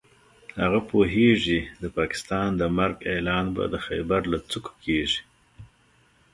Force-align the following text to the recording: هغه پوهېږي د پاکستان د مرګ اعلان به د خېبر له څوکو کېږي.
هغه 0.61 0.79
پوهېږي 0.89 1.59
د 1.81 1.85
پاکستان 1.97 2.49
د 2.55 2.63
مرګ 2.77 2.97
اعلان 3.11 3.45
به 3.55 3.63
د 3.73 3.75
خېبر 3.85 4.21
له 4.31 4.37
څوکو 4.49 4.73
کېږي. 4.85 5.21